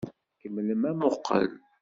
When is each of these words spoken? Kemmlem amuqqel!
Kemmlem 0.39 0.83
amuqqel! 0.91 1.49